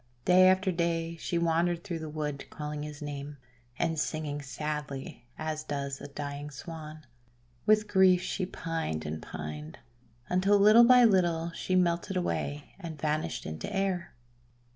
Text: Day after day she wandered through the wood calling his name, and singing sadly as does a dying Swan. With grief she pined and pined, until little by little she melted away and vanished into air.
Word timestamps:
Day 0.25 0.47
after 0.47 0.71
day 0.71 1.15
she 1.17 1.37
wandered 1.37 1.83
through 1.83 1.99
the 1.99 2.09
wood 2.09 2.49
calling 2.49 2.81
his 2.81 3.03
name, 3.03 3.37
and 3.77 3.99
singing 3.99 4.41
sadly 4.41 5.27
as 5.37 5.63
does 5.63 6.01
a 6.01 6.07
dying 6.07 6.49
Swan. 6.49 7.05
With 7.67 7.87
grief 7.87 8.19
she 8.23 8.47
pined 8.47 9.05
and 9.05 9.21
pined, 9.21 9.77
until 10.27 10.57
little 10.57 10.85
by 10.85 11.03
little 11.05 11.51
she 11.51 11.75
melted 11.75 12.17
away 12.17 12.73
and 12.79 12.99
vanished 12.99 13.45
into 13.45 13.71
air. 13.71 14.15